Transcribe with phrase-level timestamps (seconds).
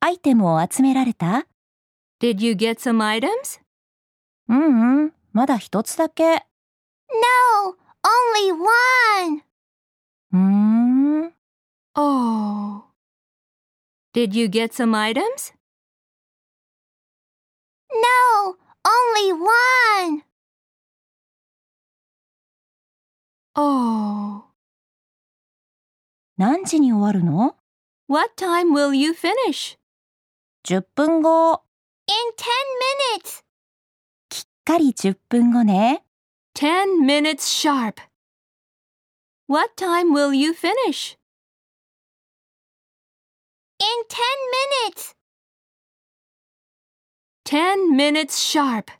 [0.00, 1.46] アイテムを集められた
[2.20, 3.60] Did you get some items?
[4.48, 6.24] うんうん、まだ一つだけ。
[6.34, 9.42] No, only one.
[10.32, 10.38] うー
[11.26, 11.34] ん、
[11.94, 12.84] Oh.
[14.14, 15.52] Did you get some items?
[17.90, 20.22] No, only one.
[23.54, 24.44] Oh.
[26.36, 27.56] 何時に終わるの
[28.08, 29.77] What time will you finish?
[30.67, 31.63] ?10 分後。
[32.07, 33.43] In 10 minutes.
[34.29, 36.03] きっかり10分後ね。
[36.53, 38.01] Ten minutes sharp.
[39.47, 41.17] What time will you finish?
[43.79, 44.21] In 10
[44.87, 45.15] minutes.
[47.43, 48.96] Ten minutes sharp.